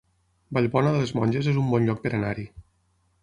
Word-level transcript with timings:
Vallbona 0.57 0.93
de 0.95 1.01
les 1.03 1.11
Monges 1.19 1.51
es 1.53 1.59
un 1.65 1.69
bon 1.73 1.85
lloc 1.89 2.01
per 2.07 2.13
anar-hi 2.21 2.47